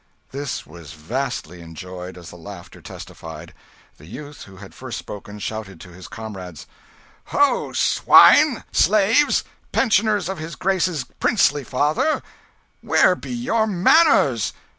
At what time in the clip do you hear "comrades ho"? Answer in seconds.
6.07-7.71